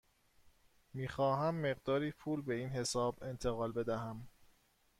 می 0.93 1.07
خواهم 1.07 1.55
مقداری 1.55 2.11
پول 2.11 2.41
به 2.41 2.53
این 2.53 2.69
حساب 2.69 3.23
انتقال 3.23 3.71
بدهم. 3.71 4.27